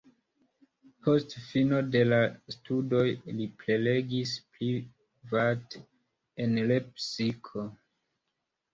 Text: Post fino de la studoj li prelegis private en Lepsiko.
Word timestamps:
Post 1.07 1.35
fino 1.49 1.81
de 1.97 2.01
la 2.07 2.19
studoj 2.55 3.05
li 3.37 3.47
prelegis 3.61 4.35
private 4.57 5.87
en 6.49 6.61
Lepsiko. 6.77 7.71